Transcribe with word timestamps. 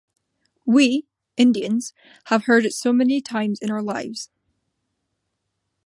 We 0.65 1.05
(Indians) 1.37 1.93
have 2.23 2.45
heard 2.45 2.65
it 2.65 2.73
so 2.73 2.91
many 2.91 3.21
times 3.21 3.59
in 3.61 3.69
our 3.69 3.83
lives. 3.83 4.31